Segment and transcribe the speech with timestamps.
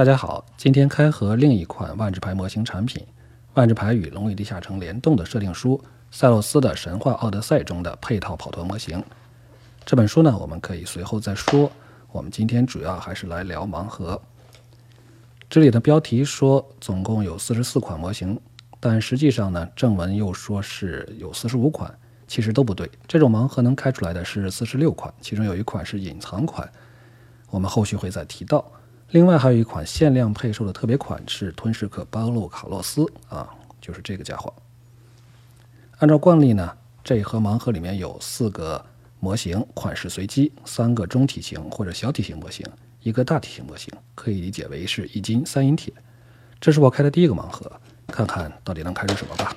[0.00, 3.06] 大家好，今天开盒另一款万智牌模型产品——
[3.52, 5.78] 万智牌与龙与地下城联动的设定书
[6.10, 9.04] 《赛洛斯的神话奥德赛》中的配套跑团模型。
[9.84, 11.70] 这本书呢，我们可以随后再说。
[12.12, 14.18] 我们今天主要还是来聊盲盒。
[15.50, 18.40] 这里的标题说总共有四十四款模型，
[18.80, 21.94] 但实际上呢，正文又说是有四十五款，
[22.26, 22.90] 其实都不对。
[23.06, 26.66] 这种盲盒能开出来的是四十六款，其中有一款是隐藏款，
[27.50, 28.64] 我们后续会再提到。
[29.12, 33.48] 另外还有一款限量配售的特别款是吞噬客巴洛卡洛斯啊，
[33.80, 34.52] 就是这个家伙。
[35.98, 38.84] 按照惯例呢，这一盒盲盒里面有四个
[39.18, 42.64] 模型，款式随机，三个中体型或者小体型模型，
[43.02, 45.92] 一个大体型模型，可以理解为是一金三银铁。
[46.60, 47.70] 这是我开的第一个盲盒，
[48.06, 49.56] 看看到底能开出什么吧。